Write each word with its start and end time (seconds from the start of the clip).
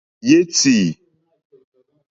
Yétì. 0.27 0.77